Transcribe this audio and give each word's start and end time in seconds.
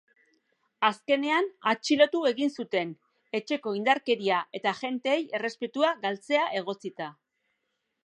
Azkenean, 0.87 1.49
atxilotu 1.71 2.21
egin 2.31 2.51
zuten, 2.63 2.95
etxeko 3.41 3.75
indarkeria 3.83 4.41
eta 4.61 4.73
agenteei 4.75 5.21
errespetua 5.41 5.97
galtzea 6.07 6.53
egotzita. 6.63 7.17